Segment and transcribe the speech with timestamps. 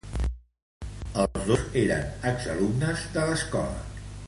[1.25, 4.05] Els dos eren exalumnes de l'escola.